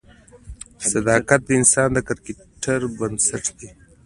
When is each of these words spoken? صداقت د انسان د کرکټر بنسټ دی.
صداقت 0.91 1.39
د 1.45 1.49
انسان 1.59 1.89
د 1.93 1.97
کرکټر 2.07 2.79
بنسټ 2.97 3.43
دی. 3.57 3.69